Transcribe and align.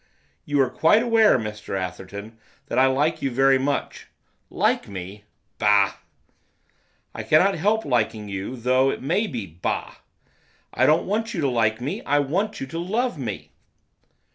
'You 0.45 0.59
are 0.63 0.69
quite 0.71 1.03
aware, 1.03 1.37
Mr 1.37 1.79
Atherton, 1.79 2.39
that 2.69 2.79
I 2.79 2.87
like 2.87 3.21
you 3.21 3.29
very 3.29 3.59
much.' 3.59 4.07
'Like 4.49 4.87
me! 4.87 5.25
Bah!' 5.59 5.93
'I 7.13 7.21
cannot 7.21 7.53
help 7.53 7.85
liking 7.85 8.27
you, 8.27 8.55
though 8.57 8.89
it 8.89 9.03
may 9.03 9.27
be 9.27 9.45
"bah."' 9.45 9.97
'I 10.73 10.85
don't 10.87 11.05
want 11.05 11.35
you 11.35 11.41
to 11.41 11.49
like 11.51 11.79
me, 11.81 12.01
I 12.03 12.17
want 12.17 12.59
you 12.59 12.65
to 12.65 12.79
love 12.79 13.19
me. 13.19 13.51